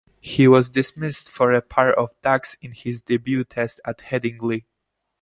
He 0.19 0.47
was 0.47 0.71
dismissed 0.71 1.29
for 1.29 1.51
a 1.51 1.61
pair 1.61 1.93
of 1.93 2.19
ducks 2.23 2.57
in 2.59 2.71
his 2.71 3.03
debut 3.03 3.43
Test 3.43 3.79
at 3.85 3.99
Headingley. 3.99 4.65